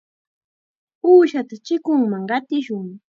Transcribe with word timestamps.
Uushata 1.09 1.53
chikunman 1.65 2.23
qatishun. 2.29 2.87